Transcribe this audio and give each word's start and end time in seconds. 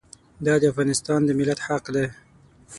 دا 0.45 0.53
د 0.61 0.63
افغانستان 0.71 1.19
د 1.25 1.29
ملت 1.39 1.59
حق 1.67 1.85
دی. 1.95 2.07